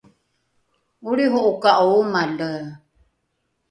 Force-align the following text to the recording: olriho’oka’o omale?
olriho’oka’o 1.09 1.71
omale? 1.99 2.51